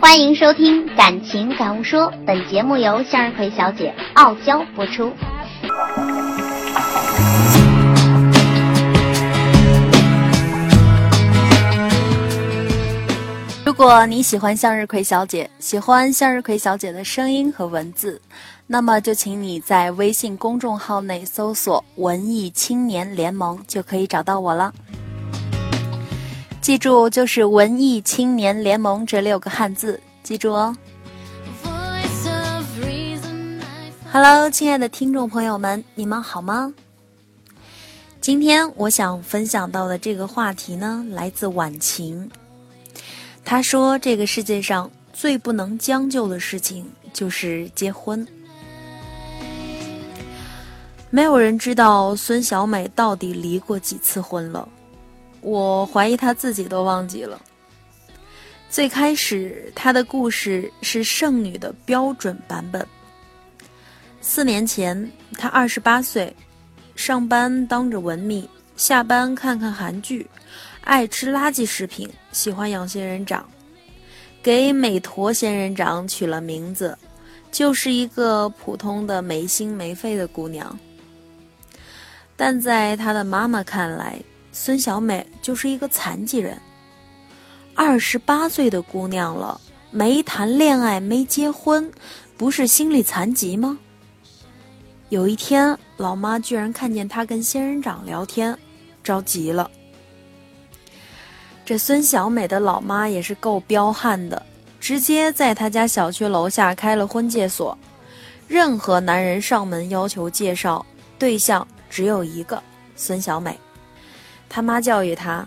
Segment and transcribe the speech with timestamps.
[0.00, 5.12] 欢迎收听《感情感悟说》，本节目由向日葵小姐傲娇播出。
[13.64, 18.20] 如果你喜欢向日葵小姐，喜欢向日葵小姐的声音和文字，
[18.66, 24.72] 那么就请你在微信公众号内搜索“文艺青年联盟”就可以找到我了。
[26.68, 30.76] 记住，就是“文艺青年联盟”这六个汉字，记住哦。
[34.12, 36.74] Hello，亲爱的听众朋友们，你们好吗？
[38.20, 42.30] 今天我想分享到的这个话题呢，来自晚晴。
[43.46, 48.28] 他说：“这个世界上最不能将就的事情就是结婚。
[51.08, 54.68] 没有人知道孙小美到底离过几次婚了，
[55.40, 57.40] 我怀疑她自己都忘记了。
[58.70, 62.86] 最开始，她的故事是剩女的标准版本。
[64.20, 66.34] 四年前，她二十八岁。”
[66.96, 70.28] 上班当着文秘，下班看看韩剧，
[70.82, 73.48] 爱吃垃圾食品，喜欢养仙人掌，
[74.42, 76.98] 给美坨仙人掌取了名字，
[77.52, 80.76] 就是一个普通的没心没肺的姑娘。
[82.36, 84.20] 但在她的妈妈看来，
[84.52, 86.58] 孙小美就是一个残疾人。
[87.74, 91.90] 二十八岁的姑娘了，没谈恋爱，没结婚，
[92.36, 93.78] 不是心理残疾吗？
[95.10, 98.58] 有一天，老妈居然看见他跟仙人掌聊天，
[99.02, 99.70] 着急了。
[101.64, 104.44] 这孙小美的老妈也是够彪悍的，
[104.80, 107.76] 直接在他家小区楼下开了婚介所，
[108.48, 110.84] 任何男人上门要求介绍
[111.18, 112.62] 对象，只有一个
[112.96, 113.58] 孙小美。
[114.48, 115.46] 他妈教育他，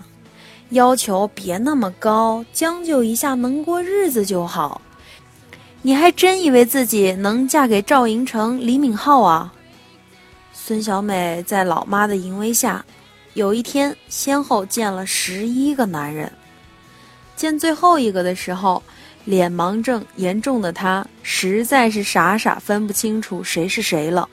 [0.70, 4.82] 要求别那么高，将就一下能过日子就好。
[5.82, 9.52] 你还真以为自己能嫁给赵寅成、李敏镐啊？
[10.54, 12.86] 孙小美在老妈的淫威下，
[13.34, 16.31] 有一天先后见了十一个男人。
[17.36, 18.84] 见最后一个的时候，
[19.25, 24.30] 脸盲症严重的她实在是傻傻分不清楚谁是谁了。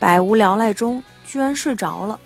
[0.00, 2.18] 百无聊赖中，居然睡着了。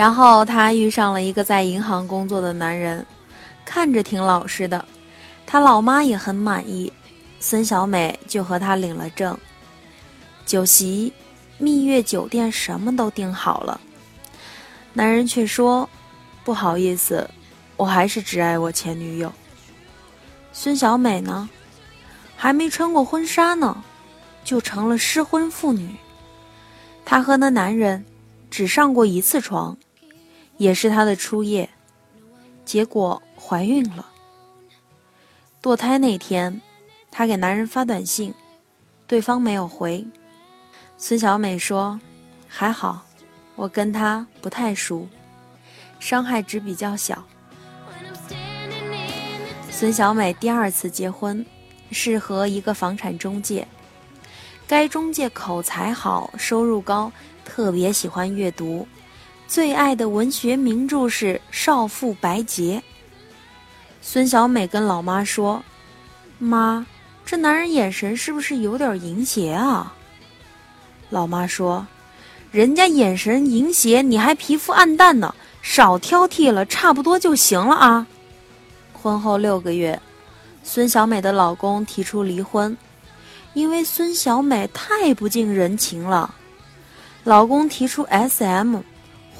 [0.00, 3.04] 然后她遇上了一个在银行工作的男人，
[3.66, 4.82] 看着挺老实的。
[5.44, 6.90] 他老妈也很满意，
[7.38, 9.38] 孙小美就和他领了证，
[10.46, 11.12] 酒席、
[11.58, 13.78] 蜜月酒店什么都订好了。
[14.94, 15.86] 男人却说
[16.44, 17.28] ：“不好意思，
[17.76, 19.30] 我还是只爱我前女友。”
[20.50, 21.46] 孙小美呢，
[22.38, 23.84] 还没穿过婚纱呢，
[24.44, 25.94] 就成了失婚妇女。
[27.04, 28.02] 她和那男人
[28.50, 29.76] 只上过一次床，
[30.60, 31.70] 也是她的初夜，
[32.66, 34.06] 结果怀孕了。
[35.62, 36.60] 堕胎那天，
[37.10, 38.34] 她给男人发短信，
[39.06, 40.06] 对方没有回。
[40.98, 41.98] 孙小美说
[42.46, 43.06] ：“还好，
[43.56, 45.08] 我跟他不太熟，
[45.98, 47.24] 伤害值比较小。”
[49.72, 51.44] 孙小美第二次结婚，
[51.90, 53.66] 是和一个房产中介。
[54.66, 57.10] 该中介口才好，收入高，
[57.46, 58.86] 特别喜欢阅读，
[59.50, 62.78] 最爱的文学名著是《少妇白洁》。
[64.00, 65.60] 孙小美跟老妈说
[66.38, 66.86] ：“妈，
[67.26, 69.92] 这男人眼神是不是有点淫邪啊？”
[71.10, 71.84] 老妈说
[72.52, 78.06] ：“人家眼神淫邪，你还皮肤暗淡呢，少挑剔了，差不多就行了啊。”
[78.94, 80.00] 婚后六个月，
[80.62, 82.76] 孙小美的老公提出离婚，
[83.54, 86.36] 因为孙小美太不近人情了。
[87.24, 88.78] 老公提出 S.M、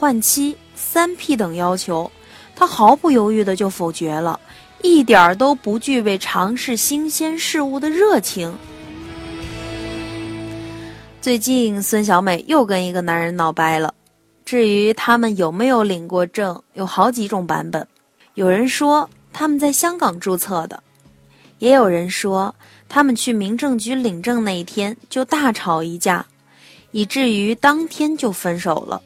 [0.00, 2.10] 换妻、三 P 等要求，
[2.56, 4.40] 他毫不犹豫的就否决了。
[4.80, 8.56] 一点儿都不具备尝试新鲜事物的热情。
[11.20, 13.92] 最近，孙小美又跟一个男人闹掰了。
[14.42, 17.86] 至于他们有没有领过证，有好几种版本。
[18.32, 20.82] 有人说他们在香港注册的，
[21.58, 22.54] 也有人说
[22.88, 26.24] 他们去民政局领证那一天就大吵一架，
[26.90, 29.02] 以至于当天就分手了。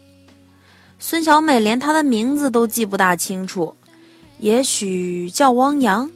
[1.07, 3.77] 孙小美连他的名字都记不大清楚。
[4.39, 6.11] 也许叫汪洋，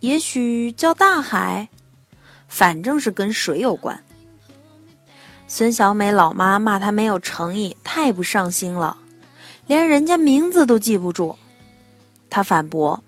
[0.00, 1.66] 也许叫大海，
[2.46, 3.98] 反正是跟水有关。
[5.48, 8.94] 孙小美老妈骂她没有诚意，太不上心了，
[9.66, 11.34] 连人家名字都记不住。
[12.28, 13.02] 她反驳：“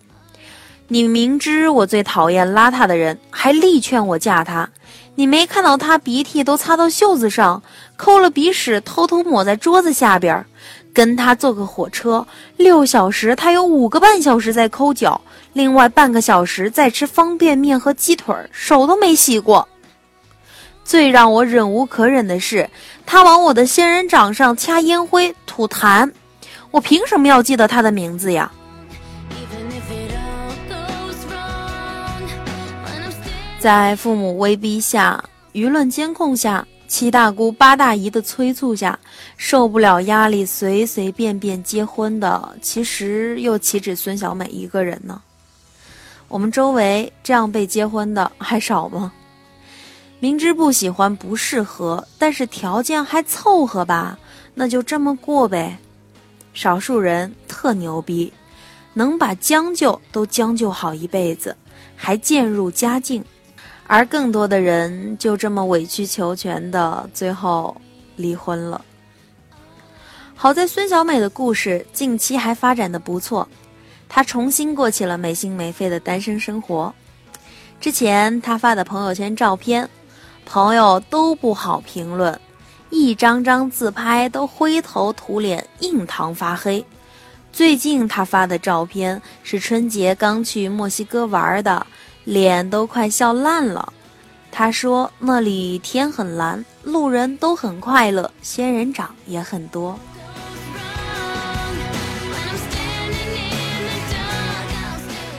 [0.88, 4.70] 你明知我最讨厌邋遢的人，还力劝我嫁他，
[5.14, 7.62] 你没看到他鼻涕都擦到袖子上，
[7.98, 10.44] 抠了鼻屎偷偷抹在桌子下边，
[10.92, 15.20] 跟他坐个火车，六小时他有五个半小时在抠脚，
[15.52, 19.66] 另外半个小时在吃方便面和鸡腿，手都没洗过。
[20.84, 22.68] 最让我忍无可忍的是，
[23.06, 26.10] 他往我的仙人掌上掐烟灰、吐痰，
[26.70, 28.50] 我凭什么要记得他的名字呀？
[33.58, 35.22] 在父母威逼下，
[35.52, 36.66] 舆论监控下。
[36.92, 38.98] 七大姑八大姨的催促下，
[39.38, 45.22] 受不了压力，随随便便结婚的，其实又岂止孙小美一个人呢？
[46.28, 49.10] 我们周围这样被结婚的还少吗？
[50.20, 54.18] 明知不喜欢不适合，但是条件还凑合吧，
[54.52, 55.78] 那就这么过呗。
[56.52, 58.30] 少数人特牛逼，
[58.92, 61.56] 能把将就都将就好一辈子，
[61.96, 63.24] 还渐入佳境。
[63.92, 67.76] 而更多的人就这么委曲求全的，最后
[68.16, 68.82] 离婚了。
[70.34, 73.46] 好在孙小美的故事近期还发展的不错，
[74.08, 76.90] 她重新过起了没心没肺的单身生活。
[77.82, 79.86] 之前她发的朋友圈照片，
[80.46, 82.40] 朋友都不好评论，
[82.88, 86.82] 一张张自拍都灰头土脸、印堂发黑。
[87.52, 91.86] 最近她发的照片是春节刚去墨西哥玩的。
[92.24, 93.92] 脸都快笑烂了。
[94.50, 99.98] 他说：“那里天很蓝，路人都很快乐，仙人掌也很多。”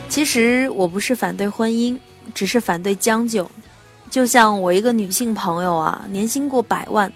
[0.09, 1.97] 其实我不是反对婚姻，
[2.33, 3.49] 只是反对将就。
[4.09, 7.11] 就像我一个女性朋友啊，年薪过百万，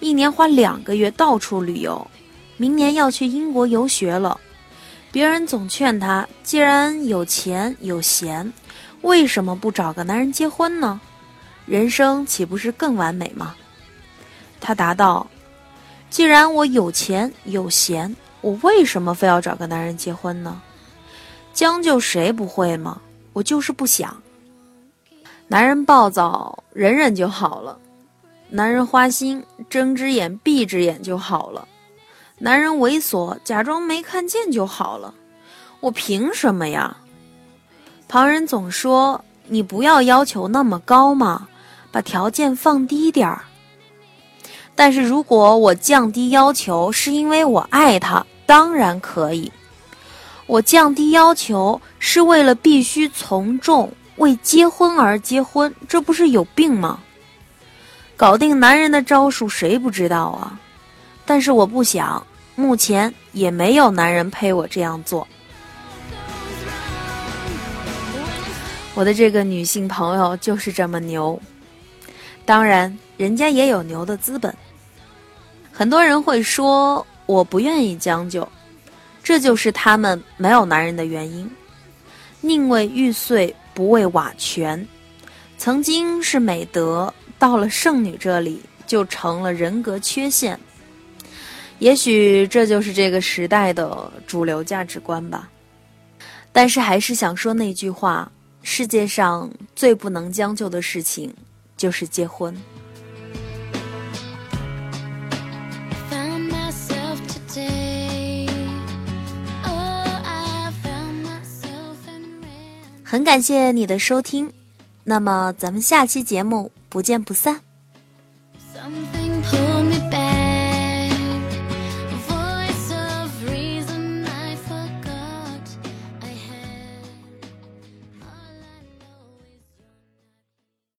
[0.00, 2.04] 一年花两个月到处旅游，
[2.56, 4.38] 明年要去英国游学了。
[5.12, 8.52] 别人总劝她，既然有钱有闲。
[9.02, 11.00] 为什么不找个男人结婚呢？
[11.66, 13.54] 人生岂不是更完美吗？
[14.60, 15.26] 他答道
[16.10, 20.60] ：“既然我有钱有闲，我为什么非要找个男人结婚呢？
[21.52, 23.00] 将就谁不会吗？
[23.32, 24.22] 我就是不想。
[25.48, 27.78] 男人暴躁，忍忍就好了；
[28.48, 31.66] 男人花心，睁只眼闭只眼就好了；
[32.38, 35.14] 男人猥琐，假装没看见就好了。
[35.80, 36.96] 我凭什么呀？”
[38.10, 41.46] 旁人总说你不要要求那么高嘛，
[41.92, 43.42] 把条件放低点儿。
[44.74, 49.52] 但是如果我降低要求是因为我爱他，当然可以。
[50.46, 56.98] 我降低要求是为了必须从众，为结婚而结婚，这不是有病吗？
[58.16, 60.58] 搞定男人的招数谁不知道啊？
[61.24, 65.28] 但是我不想，目前也没有男人陪我这样做。
[68.94, 71.40] 我的这个女性朋友就是这么牛，
[72.44, 74.54] 当然人家也有牛的资本。
[75.72, 78.46] 很多人会说我不愿意将就，
[79.22, 81.48] 这就是他们没有男人的原因。
[82.42, 84.86] 宁为玉碎不为瓦全，
[85.56, 90.58] 曾经是美德，到了剩女这里就成了人格缺陷。
[91.78, 95.48] 也许这就是这个时代的主流价值观吧。
[96.52, 98.30] 但是还是想说那句话。
[98.62, 101.34] 世界上最不能将就的事情，
[101.76, 102.54] 就是结婚。
[113.02, 114.52] 很感谢你的收听，
[115.02, 117.60] 那么咱们下期节目不见不散。